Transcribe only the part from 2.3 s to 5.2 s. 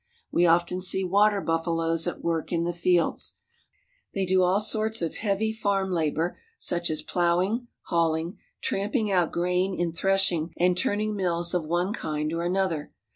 in the fields. They do all sorts of